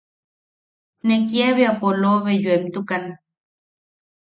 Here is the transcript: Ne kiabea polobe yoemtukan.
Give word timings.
Ne 1.05 1.15
kiabea 1.27 1.71
polobe 1.81 2.33
yoemtukan. 2.43 3.03